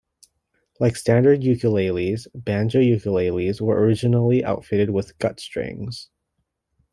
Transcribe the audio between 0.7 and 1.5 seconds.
Like standard